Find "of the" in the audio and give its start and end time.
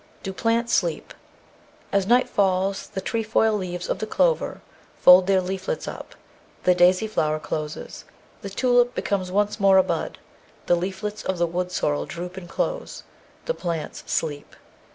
3.87-4.07, 11.23-11.45